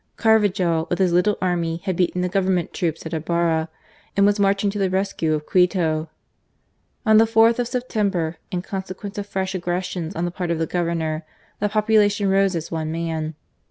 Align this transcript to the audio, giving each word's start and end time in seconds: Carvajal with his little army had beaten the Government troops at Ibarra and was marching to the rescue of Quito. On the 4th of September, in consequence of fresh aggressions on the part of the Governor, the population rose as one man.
Carvajal 0.17 0.87
with 0.89 0.97
his 0.97 1.13
little 1.13 1.37
army 1.43 1.77
had 1.83 1.95
beaten 1.95 2.21
the 2.21 2.27
Government 2.27 2.73
troops 2.73 3.05
at 3.05 3.13
Ibarra 3.13 3.69
and 4.17 4.25
was 4.25 4.39
marching 4.39 4.71
to 4.71 4.79
the 4.79 4.89
rescue 4.89 5.35
of 5.35 5.45
Quito. 5.45 6.09
On 7.05 7.17
the 7.17 7.25
4th 7.25 7.59
of 7.59 7.67
September, 7.67 8.39
in 8.49 8.63
consequence 8.63 9.19
of 9.19 9.27
fresh 9.27 9.53
aggressions 9.53 10.15
on 10.15 10.25
the 10.25 10.31
part 10.31 10.49
of 10.49 10.57
the 10.57 10.65
Governor, 10.65 11.23
the 11.59 11.69
population 11.69 12.29
rose 12.29 12.55
as 12.55 12.71
one 12.71 12.91
man. 12.91 13.35